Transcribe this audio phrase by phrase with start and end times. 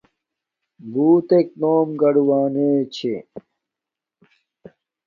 [0.91, 3.13] بݸتݵک تݺ نݸم گَڑُوݳݣݺ چھݺ